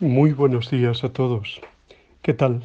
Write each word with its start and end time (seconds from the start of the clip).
Muy 0.00 0.32
buenos 0.32 0.70
días 0.70 1.04
a 1.04 1.12
todos. 1.12 1.60
¿Qué 2.22 2.34
tal? 2.34 2.62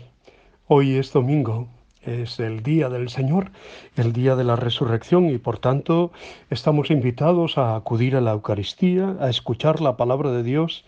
Hoy 0.68 0.96
es 0.96 1.14
domingo, 1.14 1.68
es 2.02 2.40
el 2.40 2.64
día 2.64 2.90
del 2.90 3.10
Señor, 3.10 3.52
el 3.96 4.12
día 4.12 4.36
de 4.36 4.44
la 4.44 4.56
resurrección 4.56 5.30
y 5.30 5.38
por 5.38 5.60
tanto 5.60 6.12
estamos 6.50 6.90
invitados 6.90 7.58
a 7.58 7.76
acudir 7.76 8.16
a 8.16 8.22
la 8.22 8.32
Eucaristía, 8.32 9.16
a 9.20 9.30
escuchar 9.30 9.82
la 9.82 9.98
palabra 9.98 10.32
de 10.32 10.44
Dios, 10.44 10.84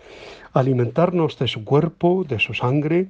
a 0.53 0.61
alimentarnos 0.61 1.37
de 1.37 1.47
su 1.47 1.63
cuerpo, 1.65 2.25
de 2.27 2.39
su 2.39 2.53
sangre, 2.53 3.07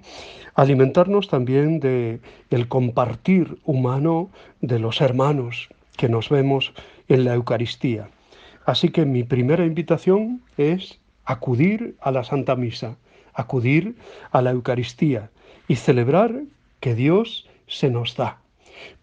alimentarnos 0.55 1.29
también 1.29 1.79
de 1.79 2.19
el 2.49 2.67
compartir 2.67 3.57
humano 3.63 4.29
de 4.61 4.79
los 4.79 5.01
hermanos 5.01 5.69
que 5.95 6.09
nos 6.09 6.29
vemos 6.29 6.73
en 7.07 7.25
la 7.25 7.35
Eucaristía. 7.35 8.09
Así 8.65 8.89
que 8.89 9.05
mi 9.05 9.23
primera 9.23 9.65
invitación 9.65 10.41
es 10.57 10.99
acudir 11.31 11.95
a 12.01 12.11
la 12.11 12.23
Santa 12.23 12.55
Misa 12.55 12.97
acudir 13.33 13.95
a 14.31 14.41
la 14.41 14.51
Eucaristía 14.51 15.29
y 15.67 15.75
celebrar 15.75 16.41
que 16.79 16.95
Dios 16.95 17.47
se 17.67 17.89
nos 17.89 18.15
da. 18.15 18.39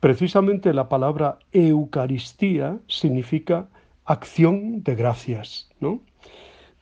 Precisamente 0.00 0.74
la 0.74 0.88
palabra 0.88 1.38
Eucaristía 1.52 2.78
significa 2.88 3.66
acción 4.04 4.82
de 4.82 4.94
gracias, 4.94 5.68
¿no? 5.80 6.00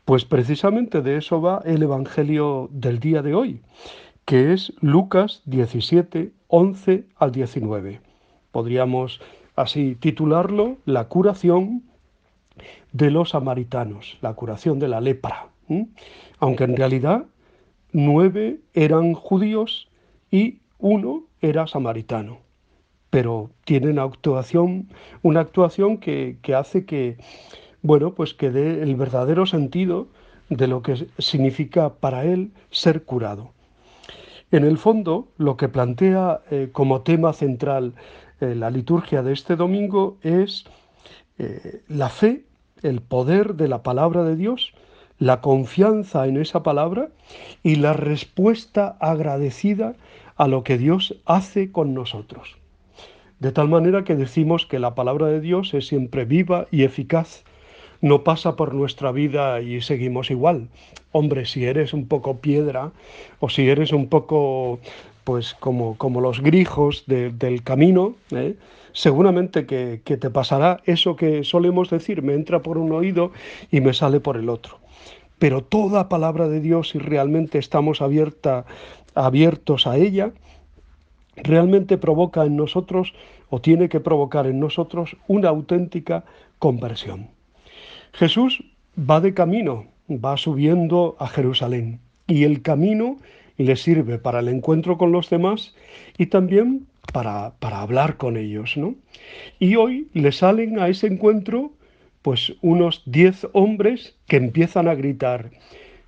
Pues 0.05 0.25
precisamente 0.25 1.01
de 1.01 1.17
eso 1.17 1.41
va 1.41 1.63
el 1.65 1.83
Evangelio 1.83 2.69
del 2.73 2.99
día 2.99 3.23
de 3.23 3.35
hoy, 3.35 3.61
que 4.25 4.53
es 4.53 4.73
Lucas 4.81 5.43
17, 5.47 6.33
11 6.49 7.05
al 7.17 7.33
19. 7.33 8.01
Podríamos 8.51 9.21
así 9.57 9.97
titularlo 9.97 10.77
La 10.85 11.09
curación 11.09 11.83
de 12.93 13.11
los 13.11 13.31
samaritanos, 13.31 14.19
la 14.21 14.35
curación 14.35 14.79
de 14.79 14.89
la 14.89 15.01
lepra, 15.01 15.49
aunque 16.39 16.65
en 16.65 16.77
realidad 16.77 17.25
nueve 17.93 18.61
eran 18.75 19.15
judíos 19.15 19.89
y 20.31 20.61
uno 20.79 21.25
era 21.41 21.67
samaritano. 21.67 22.39
Pero 23.11 23.51
tienen 23.65 23.99
actuación, 23.99 24.89
una 25.23 25.41
actuación 25.41 25.99
que, 25.99 26.39
que 26.43 26.55
hace 26.55 26.85
que, 26.85 27.17
bueno, 27.83 28.15
pues 28.15 28.35
que 28.35 28.51
dé 28.51 28.83
el 28.83 28.97
verdadero 28.97 29.47
sentido 29.47 30.09
de 30.49 30.67
lo 30.67 30.83
que 30.83 31.07
significa 31.19 31.95
para 31.95 32.25
él 32.25 32.53
ser 32.71 33.05
curado. 33.05 33.53
En 34.51 34.65
el 34.65 34.79
fondo, 34.79 35.29
lo 35.37 35.57
que 35.57 35.69
plantea 35.69 36.43
eh, 36.51 36.69
como 36.73 37.03
tema 37.03 37.33
central 37.33 37.95
eh, 38.41 38.55
la 38.55 38.71
liturgia 38.71 39.23
de 39.23 39.33
este 39.33 39.57
domingo 39.57 40.19
es 40.23 40.65
eh, 41.39 41.83
la 41.89 42.09
fe, 42.09 42.45
el 42.83 43.01
poder 43.01 43.55
de 43.55 43.69
la 43.69 43.83
palabra 43.83 44.25
de 44.25 44.37
Dios 44.37 44.75
la 45.19 45.41
confianza 45.41 46.27
en 46.27 46.37
esa 46.37 46.63
palabra 46.63 47.09
y 47.63 47.77
la 47.77 47.93
respuesta 47.93 48.97
agradecida 49.01 49.95
a 50.37 50.49
lo 50.49 50.65
que 50.65 50.79
Dios 50.79 51.17
hace 51.25 51.71
con 51.71 51.95
nosotros. 51.95 52.57
De 53.39 53.53
tal 53.53 53.69
manera 53.69 54.05
que 54.05 54.17
decimos 54.17 54.67
que 54.67 54.79
la 54.79 54.95
palabra 54.95 55.27
de 55.27 55.41
Dios 55.41 55.75
es 55.75 55.87
siempre 55.87 56.25
viva 56.25 56.67
y 56.71 56.83
eficaz, 56.83 57.45
no 58.01 58.25
pasa 58.25 58.57
por 58.57 58.75
nuestra 58.75 59.13
vida 59.13 59.61
y 59.61 59.81
seguimos 59.81 60.31
igual. 60.31 60.69
Hombre, 61.13 61.47
si 61.47 61.65
eres 61.65 61.95
un 61.95 62.07
poco 62.07 62.41
piedra 62.41 62.93
o 63.39 63.49
si 63.49 63.69
eres 63.69 63.93
un 63.93 64.09
poco, 64.09 64.81
pues 65.25 65.55
como, 65.55 65.97
como 65.97 66.21
los 66.21 66.41
grijos 66.41 67.05
del 67.07 67.63
camino, 67.63 68.15
¿eh? 68.31 68.57
seguramente 68.93 69.67
que, 69.67 70.03
que 70.05 70.17
te 70.17 70.31
pasará 70.31 70.81
eso 70.85 71.17
que 71.17 71.43
solemos 71.43 71.91
decir, 71.91 72.23
me 72.23 72.35
entra 72.35 72.63
por 72.63 72.79
un 72.79 72.93
oído 72.93 73.33
y 73.71 73.81
me 73.81 73.93
sale 73.93 74.21
por 74.21 74.37
el 74.37 74.49
otro 74.49 74.79
pero 75.39 75.63
toda 75.63 76.09
palabra 76.09 76.49
de 76.49 76.61
Dios, 76.61 76.91
si 76.91 76.99
realmente 76.99 77.59
estamos 77.59 78.01
abierta, 78.01 78.65
abiertos 79.15 79.87
a 79.87 79.97
ella, 79.97 80.33
realmente 81.37 81.99
provoca 81.99 82.45
en 82.45 82.57
nosotros 82.57 83.13
o 83.51 83.61
tiene 83.61 83.89
que 83.89 84.01
provocar 84.01 84.47
en 84.47 84.61
nosotros 84.61 85.17
una 85.29 85.49
auténtica 85.49 86.25
conversión. 86.59 87.29
Jesús 88.13 88.65
va 88.99 89.21
de 89.21 89.35
camino, 89.35 89.85
va 90.09 90.37
subiendo 90.37 91.17
a 91.19 91.27
Jerusalén 91.27 92.01
y 92.27 92.45
el 92.45 92.63
camino 92.63 93.19
le 93.57 93.77
sirve 93.77 94.19
para 94.19 94.41
el 94.41 94.49
encuentro 94.49 94.99
con 94.99 95.13
los 95.13 95.31
demás 95.31 95.75
y 96.19 96.27
también 96.27 96.87
para, 97.13 97.55
para 97.59 97.81
hablar 97.81 98.17
con 98.17 98.37
ellos. 98.37 98.77
¿no? 98.77 98.95
Y 99.59 99.77
hoy 99.77 100.09
le 100.13 100.33
salen 100.33 100.79
a 100.79 100.89
ese 100.89 101.07
encuentro 101.07 101.73
pues 102.23 102.55
unos 102.63 103.03
diez 103.05 103.47
hombres 103.53 104.17
que 104.27 104.37
empiezan 104.37 104.89
a 104.89 104.95
gritar, 104.95 105.51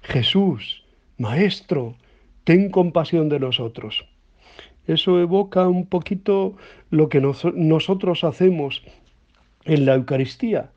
Jesús, 0.00 0.82
Maestro, 1.18 1.94
ten 2.44 2.70
compasión 2.70 3.28
de 3.28 3.38
nosotros. 3.38 4.06
Eso 4.86 5.20
evoca 5.20 5.68
un 5.68 5.84
poquito 5.84 6.56
lo 6.90 7.10
que 7.10 7.20
nosotros 7.20 8.24
hacemos 8.24 8.82
en 9.66 9.84
la 9.84 9.94
Eucaristía, 9.94 10.70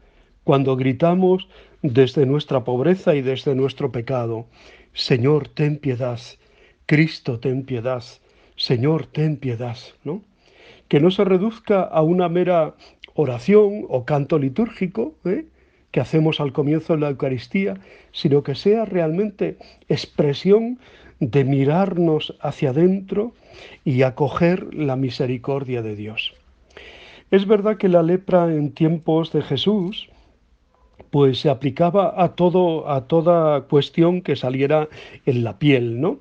cuando 0.44 0.76
gritamos 0.76 1.48
desde 1.84 2.26
nuestra 2.26 2.64
pobreza 2.64 3.16
y 3.16 3.22
desde 3.22 3.56
nuestro 3.56 3.92
pecado, 3.92 4.48
Señor, 4.94 5.48
ten 5.48 5.78
piedad, 5.78 6.20
Cristo, 6.90 7.40
ten 7.40 7.66
piedad, 7.66 8.04
Señor, 8.56 9.06
ten 9.06 9.38
piedad, 9.38 9.78
¿no? 10.04 10.24
Que 10.88 11.00
no 11.00 11.12
se 11.12 11.24
reduzca 11.24 11.84
a 11.84 12.02
una 12.02 12.30
mera 12.30 12.74
oración 13.14 13.86
o 13.90 14.06
canto 14.06 14.40
litúrgico 14.40 15.14
¿eh? 15.24 15.46
que 15.92 16.00
hacemos 16.00 16.40
al 16.40 16.52
comienzo 16.52 16.94
de 16.94 17.02
la 17.02 17.10
Eucaristía, 17.12 17.76
sino 18.12 18.42
que 18.42 18.56
sea 18.56 18.86
realmente 18.86 19.58
expresión 19.88 20.80
de 21.20 21.44
mirarnos 21.44 22.36
hacia 22.42 22.72
adentro 22.72 23.34
y 23.86 24.02
acoger 24.02 24.74
la 24.74 24.96
misericordia 24.96 25.84
de 25.84 25.96
Dios. 25.96 26.34
Es 27.30 27.46
verdad 27.46 27.78
que 27.78 27.88
la 27.88 28.02
lepra 28.02 28.52
en 28.52 28.72
tiempos 28.72 29.32
de 29.32 29.44
Jesús 29.44 30.10
pues 31.10 31.40
se 31.40 31.50
aplicaba 31.50 32.14
a 32.22 32.36
todo 32.36 32.90
a 32.90 33.08
toda 33.08 33.62
cuestión 33.62 34.22
que 34.22 34.36
saliera 34.36 34.88
en 35.26 35.44
la 35.44 35.58
piel, 35.60 36.00
¿no? 36.00 36.20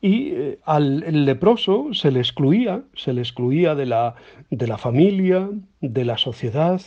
Y 0.00 0.30
eh, 0.30 0.58
al 0.64 1.24
leproso 1.24 1.92
se 1.92 2.10
le 2.10 2.20
excluía, 2.20 2.82
se 2.94 3.12
le 3.12 3.20
excluía 3.20 3.74
de 3.74 3.86
la, 3.86 4.14
de 4.50 4.66
la 4.66 4.78
familia, 4.78 5.50
de 5.80 6.04
la 6.04 6.18
sociedad 6.18 6.80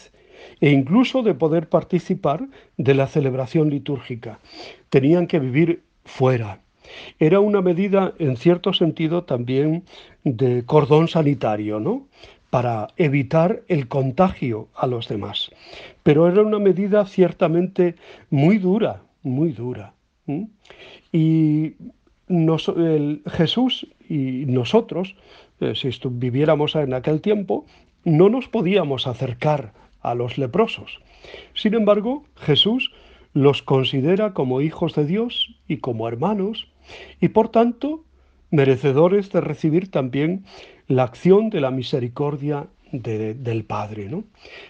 e 0.59 0.71
incluso 0.71 1.23
de 1.23 1.33
poder 1.33 1.69
participar 1.69 2.47
de 2.77 2.93
la 2.93 3.07
celebración 3.07 3.69
litúrgica. 3.69 4.39
Tenían 4.89 5.27
que 5.27 5.39
vivir 5.39 5.83
fuera. 6.05 6.59
Era 7.19 7.39
una 7.39 7.61
medida, 7.61 8.13
en 8.19 8.35
cierto 8.35 8.73
sentido, 8.73 9.23
también 9.23 9.83
de 10.23 10.65
cordón 10.65 11.07
sanitario, 11.07 11.79
¿no? 11.79 12.07
para 12.53 12.89
evitar 12.97 13.63
el 13.67 13.87
contagio 13.87 14.67
a 14.75 14.85
los 14.85 15.07
demás. 15.07 15.49
Pero 16.03 16.27
era 16.27 16.41
una 16.41 16.59
medida 16.59 17.05
ciertamente 17.05 17.95
muy 18.29 18.57
dura, 18.57 19.01
muy 19.23 19.51
dura. 19.51 19.93
Y 21.11 21.75
Jesús 23.27 23.87
y 24.09 24.45
nosotros, 24.47 25.15
eh, 25.59 25.73
si 25.75 25.89
viviéramos 26.09 26.75
en 26.75 26.93
aquel 26.93 27.21
tiempo, 27.21 27.65
no 28.03 28.29
nos 28.29 28.47
podíamos 28.47 29.07
acercar 29.07 29.73
a 30.01 30.13
los 30.15 30.37
leprosos. 30.37 30.99
Sin 31.53 31.73
embargo, 31.73 32.25
Jesús 32.35 32.91
los 33.33 33.63
considera 33.63 34.33
como 34.33 34.61
hijos 34.61 34.93
de 34.95 35.05
Dios 35.05 35.55
y 35.67 35.77
como 35.77 36.07
hermanos, 36.07 36.67
y 37.21 37.29
por 37.29 37.49
tanto 37.49 38.03
merecedores 38.51 39.31
de 39.31 39.41
recibir 39.41 39.89
también 39.89 40.45
la 40.87 41.03
acción 41.03 41.49
de 41.49 41.61
la 41.61 41.71
misericordia 41.71 42.67
del 42.93 43.65
Padre. 43.65 44.07
¿no? 44.07 44.23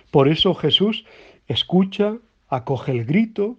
Por 0.10 0.28
eso 0.28 0.56
Jesús 0.56 1.06
escucha, 1.48 2.18
acoge 2.50 2.92
el 2.92 3.06
grito, 3.06 3.58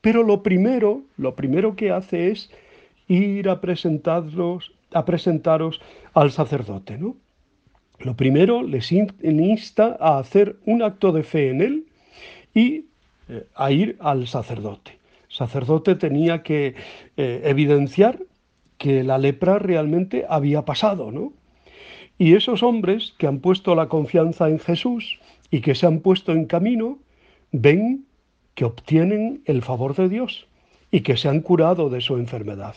pero 0.00 0.22
lo 0.22 0.42
primero, 0.42 1.02
lo 1.16 1.34
primero 1.34 1.76
que 1.76 1.90
hace 1.90 2.30
es 2.30 2.50
ir 3.08 3.48
a 3.48 3.60
a 4.92 5.04
presentaros 5.04 5.80
al 6.12 6.30
sacerdote, 6.30 6.98
¿no? 6.98 7.16
Lo 8.00 8.14
primero 8.14 8.62
les 8.62 8.92
insta 8.92 9.96
a 10.00 10.18
hacer 10.18 10.56
un 10.66 10.82
acto 10.82 11.12
de 11.12 11.22
fe 11.22 11.50
en 11.50 11.62
él 11.62 11.86
y 12.52 12.86
eh, 13.28 13.46
a 13.54 13.70
ir 13.70 13.96
al 14.00 14.26
sacerdote. 14.26 14.98
El 15.30 15.36
sacerdote 15.36 15.94
tenía 15.94 16.42
que 16.42 16.74
eh, 17.16 17.42
evidenciar 17.44 18.18
que 18.78 19.04
la 19.04 19.18
lepra 19.18 19.58
realmente 19.58 20.26
había 20.28 20.64
pasado, 20.64 21.12
¿no? 21.12 21.32
Y 22.18 22.34
esos 22.34 22.62
hombres 22.62 23.14
que 23.18 23.26
han 23.26 23.40
puesto 23.40 23.74
la 23.74 23.88
confianza 23.88 24.48
en 24.48 24.58
Jesús 24.58 25.18
y 25.50 25.60
que 25.60 25.74
se 25.74 25.86
han 25.86 26.00
puesto 26.00 26.32
en 26.32 26.46
camino, 26.46 26.98
ven 27.52 28.06
que 28.54 28.64
obtienen 28.64 29.42
el 29.46 29.62
favor 29.62 29.94
de 29.96 30.08
Dios 30.08 30.46
y 30.90 31.00
que 31.00 31.16
se 31.16 31.28
han 31.28 31.40
curado 31.40 31.90
de 31.90 32.00
su 32.00 32.16
enfermedad. 32.16 32.76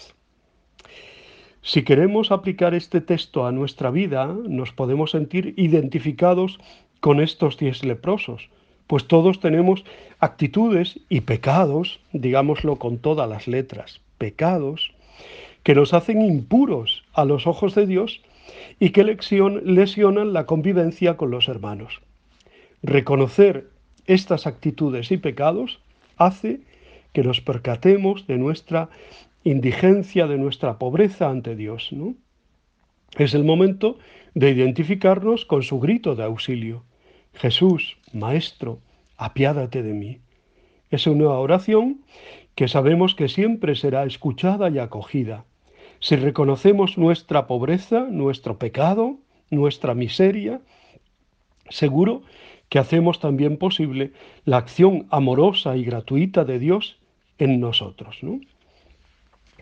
Si 1.62 1.84
queremos 1.84 2.32
aplicar 2.32 2.74
este 2.74 3.02
texto 3.02 3.46
a 3.46 3.52
nuestra 3.52 3.92
vida, 3.92 4.34
nos 4.48 4.72
podemos 4.72 5.12
sentir 5.12 5.54
identificados 5.58 6.60
con 7.00 7.20
estos 7.20 7.58
diez 7.58 7.84
leprosos, 7.84 8.50
pues 8.88 9.08
todos 9.08 9.40
tenemos 9.40 9.84
actitudes 10.20 11.00
y 11.10 11.22
pecados, 11.22 12.00
digámoslo 12.14 12.78
con 12.78 12.98
todas 12.98 13.30
las 13.30 13.48
letras. 13.48 14.02
pecados, 14.18 14.94
que 15.62 15.76
nos 15.76 15.94
hacen 15.94 16.22
impuros 16.22 17.04
a 17.14 17.26
los 17.26 17.46
ojos 17.46 17.76
de 17.76 17.86
Dios 17.86 18.22
y 18.80 18.92
que 18.92 19.04
lesionan 19.04 20.34
la 20.34 20.46
convivencia 20.46 21.18
con 21.18 21.32
los 21.32 21.48
hermanos. 21.48 22.02
Reconocer 22.84 23.70
estas 24.06 24.48
actitudes 24.48 25.12
y 25.12 25.18
pecados 25.18 25.80
hace 26.18 26.62
que 27.14 27.24
nos 27.24 27.42
percatemos 27.42 28.28
de 28.28 28.38
nuestra 28.38 28.90
indigencia, 29.44 30.28
de 30.28 30.38
nuestra 30.38 30.78
pobreza 30.78 31.30
ante 31.30 31.56
Dios. 31.56 31.90
¿no? 31.92 32.16
Es 33.18 33.34
el 33.34 33.44
momento 33.44 33.98
de 34.34 34.52
identificarnos 34.52 35.46
con 35.46 35.64
su 35.64 35.80
grito 35.80 36.16
de 36.16 36.24
auxilio. 36.24 36.84
Jesús, 37.34 37.98
Maestro, 38.14 38.80
apiádate 39.18 39.84
de 39.84 39.94
mí. 39.94 40.20
Es 40.90 41.08
una 41.08 41.30
oración 41.30 42.02
que 42.56 42.68
sabemos 42.68 43.16
que 43.16 43.30
siempre 43.30 43.76
será 43.76 44.06
escuchada 44.06 44.70
y 44.70 44.80
acogida. 44.80 45.46
Si 46.00 46.16
reconocemos 46.16 46.98
nuestra 46.98 47.48
pobreza, 47.48 48.08
nuestro 48.10 48.58
pecado, 48.58 49.18
nuestra 49.50 49.94
miseria, 49.94 50.62
seguro 51.70 52.22
que 52.70 52.80
hacemos 52.80 53.20
también 53.20 53.58
posible 53.58 54.12
la 54.46 54.58
acción 54.58 55.08
amorosa 55.10 55.78
y 55.78 55.84
gratuita 55.84 56.44
de 56.44 56.60
Dios 56.60 56.98
en 57.38 57.60
nosotros. 57.60 58.18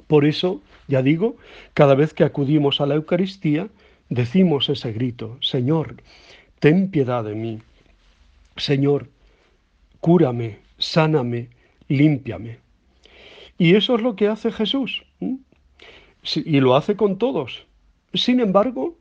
Por 0.07 0.25
eso, 0.25 0.61
ya 0.87 1.01
digo, 1.01 1.35
cada 1.73 1.95
vez 1.95 2.13
que 2.13 2.23
acudimos 2.23 2.81
a 2.81 2.85
la 2.85 2.95
Eucaristía, 2.95 3.69
decimos 4.09 4.69
ese 4.69 4.91
grito, 4.91 5.37
Señor, 5.41 5.95
ten 6.59 6.89
piedad 6.89 7.23
de 7.23 7.35
mí. 7.35 7.59
Señor, 8.57 9.09
cúrame, 9.99 10.59
sáname, 10.77 11.49
límpiame. 11.87 12.59
Y 13.57 13.75
eso 13.75 13.95
es 13.95 14.01
lo 14.01 14.15
que 14.15 14.27
hace 14.27 14.51
Jesús. 14.51 15.05
Y 16.33 16.59
lo 16.59 16.75
hace 16.75 16.95
con 16.95 17.17
todos. 17.17 17.65
Sin 18.13 18.39
embargo, 18.39 18.97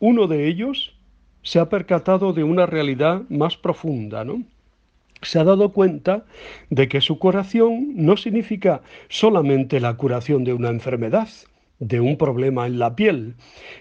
uno 0.00 0.26
de 0.26 0.48
ellos 0.48 0.94
se 1.42 1.58
ha 1.58 1.68
percatado 1.68 2.32
de 2.32 2.44
una 2.44 2.66
realidad 2.66 3.22
más 3.28 3.56
profunda, 3.56 4.24
¿no? 4.24 4.42
Se 5.22 5.38
ha 5.38 5.44
dado 5.44 5.72
cuenta 5.72 6.24
de 6.68 6.88
que 6.88 7.00
su 7.00 7.18
curación 7.18 7.92
no 7.94 8.16
significa 8.16 8.82
solamente 9.08 9.80
la 9.80 9.94
curación 9.94 10.44
de 10.44 10.52
una 10.52 10.68
enfermedad, 10.68 11.28
de 11.78 12.00
un 12.00 12.18
problema 12.18 12.66
en 12.66 12.78
la 12.78 12.94
piel, 12.94 13.34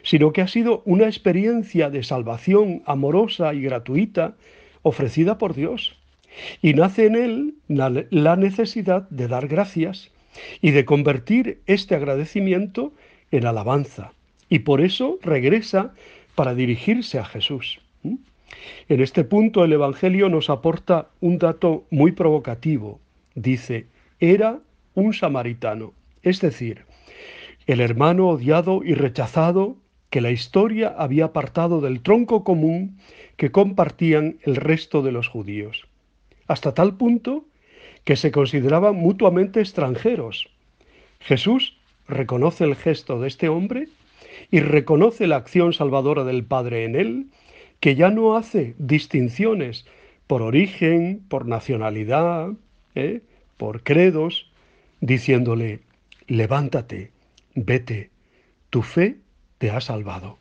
sino 0.04 0.32
que 0.32 0.42
ha 0.42 0.48
sido 0.48 0.84
una 0.86 1.06
experiencia 1.06 1.90
de 1.90 2.04
salvación 2.04 2.82
amorosa 2.86 3.54
y 3.54 3.62
gratuita 3.62 4.36
ofrecida 4.84 5.38
por 5.38 5.54
Dios. 5.54 5.98
Y 6.62 6.74
nace 6.74 7.08
en 7.08 7.16
él 7.16 7.56
la 7.68 8.36
necesidad 8.36 9.10
de 9.10 9.28
dar 9.28 9.48
gracias 9.48 10.13
y 10.62 10.72
de 10.72 10.86
convertir 10.86 11.62
este 11.66 11.96
agradecimiento 11.96 12.94
en 13.32 13.46
alabanza. 13.46 14.14
Y 14.50 14.60
por 14.60 14.82
eso 14.82 15.20
regresa 15.22 15.94
para 16.36 16.54
dirigirse 16.56 17.20
a 17.20 17.26
Jesús. 17.26 17.80
En 18.88 19.02
este 19.02 19.24
punto 19.24 19.64
el 19.64 19.74
Evangelio 19.74 20.30
nos 20.30 20.50
aporta 20.50 21.10
un 21.22 21.38
dato 21.38 21.86
muy 21.90 22.12
provocativo. 22.12 23.00
Dice, 23.36 23.88
era 24.20 24.60
un 24.94 25.14
samaritano, 25.14 25.94
es 26.22 26.40
decir, 26.40 26.86
el 27.66 27.82
hermano 27.82 28.30
odiado 28.30 28.82
y 28.84 28.94
rechazado 28.94 29.78
que 30.10 30.22
la 30.22 30.32
historia 30.32 30.94
había 30.96 31.26
apartado 31.26 31.82
del 31.82 32.02
tronco 32.02 32.44
común 32.44 33.00
que 33.38 33.52
compartían 33.52 34.38
el 34.44 34.56
resto 34.56 35.02
de 35.02 35.12
los 35.12 35.28
judíos, 35.28 35.88
hasta 36.48 36.74
tal 36.74 36.96
punto 36.98 37.46
que 38.04 38.16
se 38.16 38.32
consideraban 38.32 38.96
mutuamente 38.96 39.60
extranjeros. 39.60 40.50
Jesús 41.20 41.78
reconoce 42.08 42.66
el 42.66 42.76
gesto 42.76 43.20
de 43.20 43.28
este 43.28 43.50
hombre 43.50 43.88
y 44.52 44.60
reconoce 44.60 45.28
la 45.28 45.38
acción 45.38 45.74
salvadora 45.74 46.24
del 46.24 46.44
Padre 46.44 46.86
en 46.86 46.96
él, 46.96 47.28
que 47.80 47.96
ya 47.96 48.10
no 48.10 48.36
hace 48.36 48.76
distinciones 48.78 49.86
por 50.28 50.42
origen, 50.42 51.24
por 51.28 51.48
nacionalidad, 51.48 52.52
¿eh? 52.96 53.22
por 53.58 53.84
credos, 53.84 54.50
diciéndole, 55.02 55.80
levántate, 56.28 57.12
vete, 57.56 58.10
tu 58.70 58.82
fe 58.82 59.18
te 59.58 59.70
ha 59.70 59.82
salvado. 59.82 60.38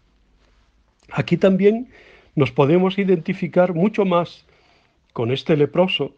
Aquí 1.10 1.36
también 1.36 1.88
nos 2.34 2.50
podemos 2.50 2.98
identificar 2.98 3.74
mucho 3.74 4.04
más 4.04 4.44
con 5.12 5.30
este 5.30 5.56
leproso 5.56 6.14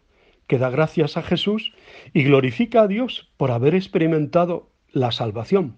que 0.47 0.57
da 0.57 0.69
gracias 0.69 1.17
a 1.17 1.23
Jesús 1.23 1.73
y 2.13 2.23
glorifica 2.23 2.81
a 2.81 2.87
Dios 2.87 3.31
por 3.37 3.51
haber 3.51 3.75
experimentado 3.75 4.69
la 4.91 5.11
salvación. 5.11 5.77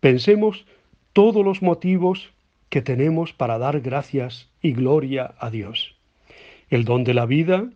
Pensemos 0.00 0.66
todos 1.12 1.44
los 1.44 1.62
motivos 1.62 2.32
que 2.68 2.82
tenemos 2.82 3.32
para 3.32 3.58
dar 3.58 3.80
gracias 3.80 4.50
y 4.60 4.72
gloria 4.72 5.34
a 5.38 5.50
Dios. 5.50 5.96
El 6.68 6.84
don 6.84 7.04
de 7.04 7.14
la 7.14 7.26
vida, 7.26 7.70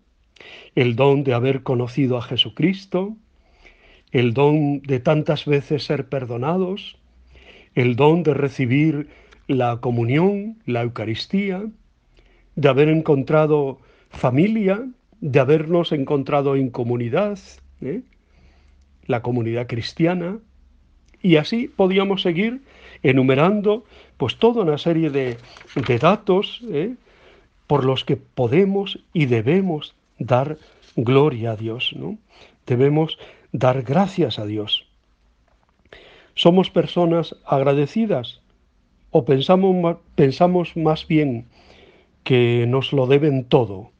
el 0.74 0.96
don 0.96 1.24
de 1.24 1.34
haber 1.34 1.62
conocido 1.62 2.18
a 2.18 2.22
Jesucristo, 2.22 3.16
el 4.10 4.34
don 4.34 4.82
de 4.82 5.00
tantas 5.00 5.46
veces 5.46 5.84
ser 5.84 6.08
perdonados, 6.08 6.98
el 7.74 7.96
don 7.96 8.22
de 8.22 8.34
recibir 8.34 9.08
la 9.46 9.78
comunión, 9.78 10.58
la 10.66 10.82
Eucaristía, 10.82 11.62
de 12.56 12.68
haber 12.68 12.88
encontrado 12.88 13.78
familia, 14.10 14.88
de 15.20 15.40
habernos 15.40 15.92
encontrado 15.92 16.56
en 16.56 16.70
comunidad, 16.70 17.38
¿eh? 17.80 18.02
la 19.06 19.22
comunidad 19.22 19.66
cristiana, 19.66 20.38
y 21.22 21.36
así 21.36 21.68
podíamos 21.68 22.22
seguir 22.22 22.62
enumerando 23.02 23.84
pues 24.16 24.36
toda 24.36 24.62
una 24.62 24.78
serie 24.78 25.10
de, 25.10 25.36
datos 26.00 26.62
¿eh? 26.70 26.94
por 27.66 27.84
los 27.84 28.04
que 28.04 28.16
podemos 28.16 28.98
y 29.12 29.26
debemos 29.26 29.94
dar 30.18 30.58
gloria 30.96 31.52
a 31.52 31.56
Dios, 31.56 31.92
¿no? 31.96 32.18
Debemos 32.66 33.18
dar 33.52 33.82
gracias 33.82 34.38
a 34.38 34.46
Dios. 34.46 34.86
¿Somos 36.34 36.70
personas 36.70 37.36
agradecidas 37.44 38.40
o 39.10 39.24
pensamos, 39.24 39.96
pensamos 40.14 40.76
más 40.76 41.06
bien 41.06 41.46
que 42.24 42.64
nos 42.68 42.92
lo 42.92 43.06
deben 43.06 43.44
todo? 43.44 43.90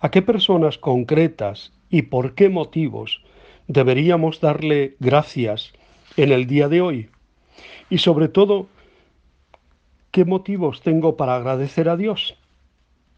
¿A 0.00 0.10
qué 0.10 0.22
personas 0.22 0.78
concretas 0.78 1.72
y 1.90 2.02
por 2.02 2.34
qué 2.34 2.48
motivos 2.48 3.22
deberíamos 3.68 4.40
darle 4.40 4.96
gracias 5.00 5.72
en 6.16 6.32
el 6.32 6.46
día 6.46 6.68
de 6.68 6.80
hoy? 6.80 7.10
Y 7.90 7.98
sobre 7.98 8.28
todo, 8.28 8.68
¿qué 10.10 10.24
motivos 10.24 10.82
tengo 10.82 11.16
para 11.16 11.36
agradecer 11.36 11.88
a 11.88 11.96
Dios? 11.96 12.36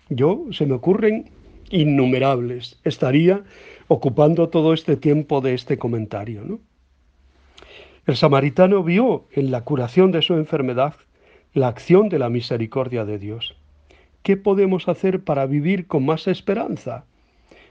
Yo 0.09 0.45
se 0.53 0.67
me 0.67 0.75
ocurren 0.75 1.31
innumerables. 1.71 2.79
Estaría 2.85 3.43
ocupando 3.89 4.49
todo 4.49 4.75
este 4.75 4.97
tiempo 4.97 5.41
de 5.41 5.55
este 5.55 5.79
comentario. 5.79 6.43
¿no? 6.45 6.61
El 8.07 8.17
samaritano 8.17 8.83
vio 8.83 9.27
en 9.33 9.51
la 9.51 9.63
curación 9.63 10.13
de 10.13 10.23
su 10.23 10.35
enfermedad 10.35 10.95
la 11.53 11.69
acción 11.69 12.09
de 12.09 12.19
la 12.19 12.29
misericordia 12.29 13.05
de 13.05 13.19
Dios. 13.19 13.57
¿Qué 14.25 14.39
podemos 14.39 14.89
hacer 14.89 15.23
para 15.23 15.45
vivir 15.45 15.87
con 15.87 16.07
más 16.07 16.27
esperanza? 16.29 17.05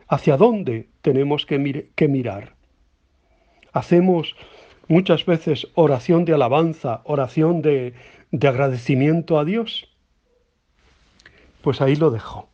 ¿Hacia 0.08 0.38
dónde 0.38 0.88
tenemos 1.02 1.48
que, 1.48 1.58
mirar? 2.08 2.54
Hacemos 3.72 4.36
muchas 4.88 5.26
veces 5.26 5.68
oración 5.74 6.26
de 6.26 6.34
alabanza, 6.36 7.02
oración 7.06 7.64
de, 7.64 7.96
agradecimiento 8.40 9.40
a 9.40 9.46
Dios. 9.46 9.90
Pues 11.64 11.82
ahí 11.82 11.96
lo 11.96 12.12
dejo. 12.12 12.48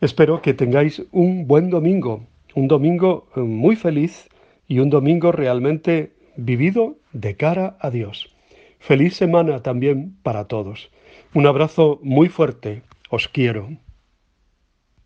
Espero 0.00 0.40
que 0.40 0.54
tengáis 0.54 1.02
un 1.12 1.46
buen 1.46 1.68
domingo, 1.68 2.26
un 2.54 2.68
domingo 2.68 3.28
eh, 3.36 3.40
muy 3.40 3.76
feliz 3.76 4.30
y 4.66 4.78
un 4.78 4.88
domingo 4.88 5.30
realmente 5.30 6.14
vivido 6.36 6.96
de 7.12 7.36
cara 7.36 7.76
a 7.80 7.90
Dios. 7.90 8.34
Feliz 8.78 9.14
semana 9.14 9.62
también 9.62 10.16
para 10.22 10.46
todos. 10.46 10.90
Un 11.34 11.46
abrazo 11.46 11.98
muy 12.02 12.28
fuerte. 12.28 12.82
Os 13.08 13.26
quiero. 13.28 13.70